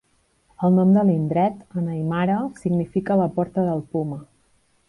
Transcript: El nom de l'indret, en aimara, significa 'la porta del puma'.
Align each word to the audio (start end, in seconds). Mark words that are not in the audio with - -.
El 0.67 0.71
nom 0.77 0.93
de 0.95 1.03
l'indret, 1.09 1.59
en 1.81 1.91
aimara, 1.97 2.39
significa 2.65 3.19
'la 3.23 3.31
porta 3.39 3.67
del 3.71 3.89
puma'. 3.93 4.23